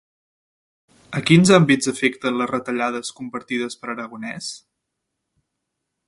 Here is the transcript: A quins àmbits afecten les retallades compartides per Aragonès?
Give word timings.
A 1.19 1.21
quins 1.29 1.51
àmbits 1.57 1.91
afecten 1.91 2.39
les 2.39 2.49
retallades 2.53 3.13
compartides 3.19 3.77
per 3.83 3.91
Aragonès? 3.95 4.49